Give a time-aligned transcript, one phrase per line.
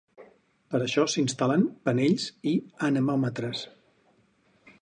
[0.71, 2.57] Per a això s'instal·len penells i
[2.91, 3.63] anemòmetres.